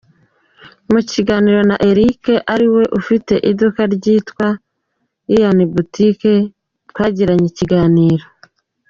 [0.91, 4.47] Mukiganiro na Eric ariwe ufite iri duka rya
[5.35, 6.33] Ian Boutique
[6.99, 8.25] yagiranye na inyarwanda.